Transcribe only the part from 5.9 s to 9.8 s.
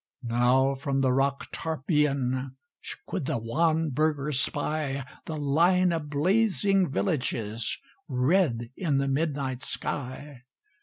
of blazing villages Red in the midnight